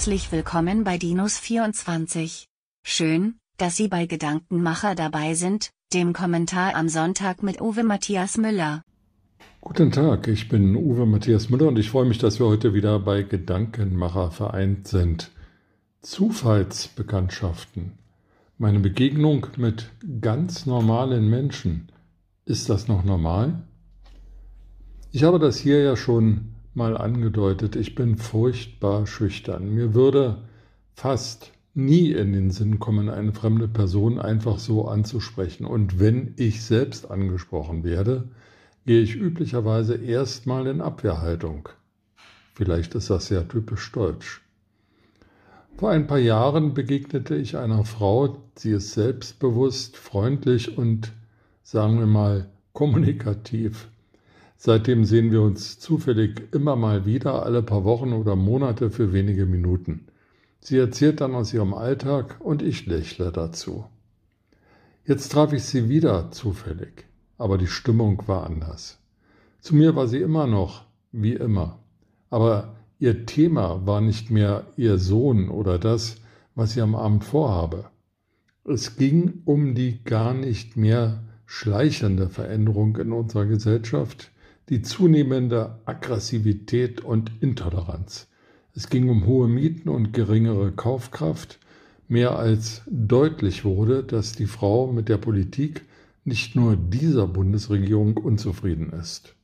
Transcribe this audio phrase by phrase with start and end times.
[0.00, 2.46] herzlich willkommen bei Dinos24.
[2.82, 8.80] Schön, dass Sie bei Gedankenmacher dabei sind, dem Kommentar am Sonntag mit Uwe Matthias Müller.
[9.60, 12.98] Guten Tag, ich bin Uwe Matthias Müller und ich freue mich, dass wir heute wieder
[12.98, 15.32] bei Gedankenmacher vereint sind.
[16.00, 17.92] Zufallsbekanntschaften.
[18.56, 19.90] Meine Begegnung mit
[20.22, 21.92] ganz normalen Menschen.
[22.46, 23.64] Ist das noch normal?
[25.12, 27.76] Ich habe das hier ja schon mal angedeutet.
[27.76, 29.74] Ich bin furchtbar schüchtern.
[29.74, 30.38] Mir würde
[30.94, 35.66] fast nie in den Sinn kommen, eine fremde Person einfach so anzusprechen.
[35.66, 38.30] Und wenn ich selbst angesprochen werde,
[38.86, 41.68] gehe ich üblicherweise erstmal in Abwehrhaltung.
[42.54, 44.40] Vielleicht ist das sehr typisch deutsch.
[45.76, 51.12] Vor ein paar Jahren begegnete ich einer Frau, sie ist selbstbewusst, freundlich und,
[51.62, 53.89] sagen wir mal, kommunikativ.
[54.62, 59.46] Seitdem sehen wir uns zufällig immer mal wieder, alle paar Wochen oder Monate für wenige
[59.46, 60.06] Minuten.
[60.60, 63.86] Sie erzählt dann aus ihrem Alltag und ich lächle dazu.
[65.06, 67.06] Jetzt traf ich sie wieder zufällig
[67.40, 68.98] aber die Stimmung war anders.
[69.60, 71.78] Zu mir war sie immer noch wie immer,
[72.28, 76.16] aber ihr Thema war nicht mehr ihr Sohn oder das,
[76.54, 77.86] was sie am Abend vorhabe.
[78.64, 84.30] Es ging um die gar nicht mehr schleichende Veränderung in unserer Gesellschaft,
[84.70, 88.28] die zunehmende Aggressivität und Intoleranz.
[88.74, 91.58] Es ging um hohe Mieten und geringere Kaufkraft,
[92.08, 95.82] mehr als deutlich wurde, dass die Frau mit der Politik
[96.24, 99.34] nicht nur dieser Bundesregierung unzufrieden ist.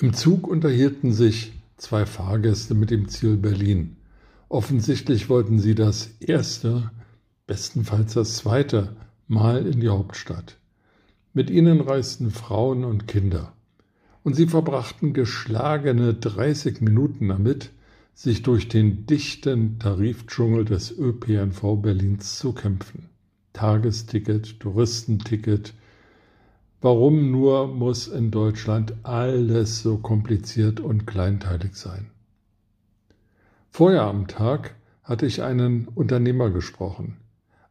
[0.00, 3.96] Im Zug unterhielten sich zwei Fahrgäste mit dem Ziel Berlin.
[4.48, 6.90] Offensichtlich wollten sie das erste,
[7.46, 10.58] bestenfalls das zweite Mal in die Hauptstadt.
[11.36, 13.52] Mit ihnen reisten Frauen und Kinder.
[14.22, 17.72] Und sie verbrachten geschlagene 30 Minuten damit,
[18.14, 23.08] sich durch den dichten Tarifdschungel des ÖPNV Berlins zu kämpfen.
[23.52, 25.74] Tagesticket, Touristenticket.
[26.80, 32.10] Warum nur muss in Deutschland alles so kompliziert und kleinteilig sein?
[33.70, 37.16] Vorher am Tag hatte ich einen Unternehmer gesprochen.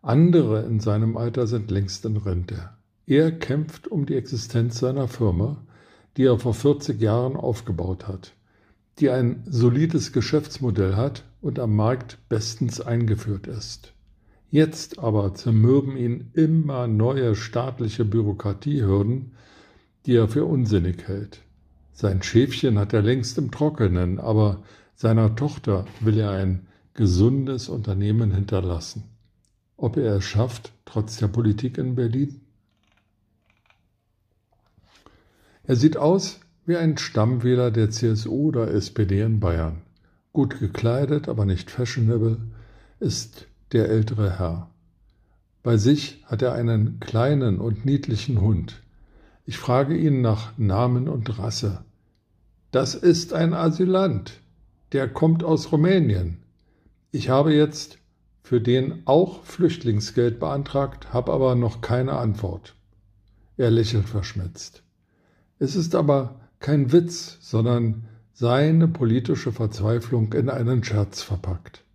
[0.02, 2.72] Andere in seinem Alter sind längst in Rente.
[3.06, 5.58] Er kämpft um die Existenz seiner Firma,
[6.16, 8.34] die er vor 40 Jahren aufgebaut hat,
[9.00, 13.94] die ein solides Geschäftsmodell hat und am Markt bestens eingeführt ist.
[14.50, 19.34] Jetzt aber zermürben ihn immer neue staatliche Bürokratiehürden,
[20.06, 21.42] die er für unsinnig hält.
[21.92, 24.64] Sein Schäfchen hat er längst im Trockenen, aber
[24.96, 29.04] seiner Tochter will er ein gesundes Unternehmen hinterlassen.
[29.76, 32.43] Ob er es schafft, trotz der Politik in Berlin?
[35.66, 39.82] Er sieht aus wie ein Stammwähler der CSU oder SPD in Bayern.
[40.34, 42.38] Gut gekleidet, aber nicht fashionable,
[43.00, 44.70] ist der ältere Herr.
[45.62, 48.82] Bei sich hat er einen kleinen und niedlichen Hund.
[49.46, 51.86] Ich frage ihn nach Namen und Rasse.
[52.72, 54.42] Das ist ein Asylant.
[54.92, 56.40] Der kommt aus Rumänien.
[57.12, 58.00] Ich habe jetzt
[58.42, 62.76] für den auch Flüchtlingsgeld beantragt, habe aber noch keine Antwort.
[63.56, 64.83] Er lächelt verschmitzt.
[65.64, 68.04] Es ist aber kein Witz, sondern
[68.34, 71.86] seine politische Verzweiflung in einen Scherz verpackt.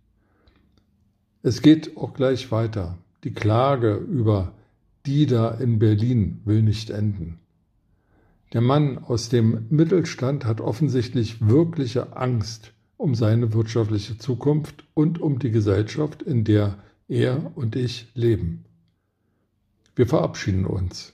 [1.43, 2.97] Es geht auch gleich weiter.
[3.23, 4.53] Die Klage über
[5.05, 7.37] Dida in Berlin will nicht enden.
[8.53, 15.37] Der Mann aus dem Mittelstand hat offensichtlich wirkliche Angst um seine wirtschaftliche Zukunft und um
[15.37, 18.65] die Gesellschaft, in der er und ich leben.
[19.95, 21.13] Wir verabschieden uns.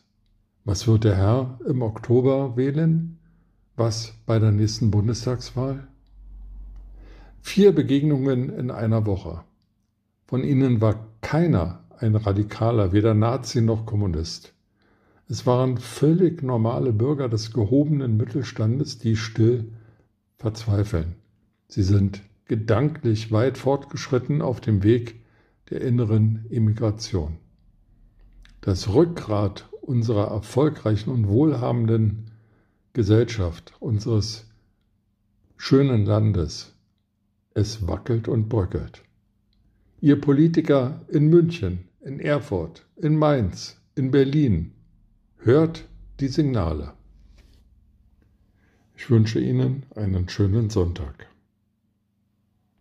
[0.68, 3.20] Was wird der Herr im Oktober wählen?
[3.76, 5.88] Was bei der nächsten Bundestagswahl?
[7.40, 9.44] Vier Begegnungen in einer Woche.
[10.26, 14.56] Von ihnen war keiner ein Radikaler, weder Nazi noch Kommunist.
[15.30, 19.72] Es waren völlig normale Bürger des gehobenen Mittelstandes, die still
[20.40, 21.14] verzweifeln.
[21.68, 25.24] Sie sind gedanklich weit fortgeschritten auf dem Weg
[25.70, 27.38] der inneren Immigration.
[28.62, 32.32] Das Rückgrat unserer erfolgreichen und wohlhabenden
[32.94, 34.50] Gesellschaft, unseres
[35.58, 36.74] schönen Landes,
[37.54, 39.04] es wackelt und bröckelt.
[40.02, 44.72] Ihr Politiker in München, in Erfurt, in Mainz, in Berlin,
[45.38, 45.86] hört
[46.20, 46.94] die Signale.
[48.98, 51.28] Ich wünsche Ihnen einen schönen Sonntag.